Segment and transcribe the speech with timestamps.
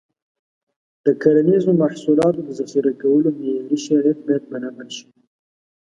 [1.05, 5.07] د کرنیزو محصولاتو د ذخیره کولو معیاري شرایط باید برابر شي.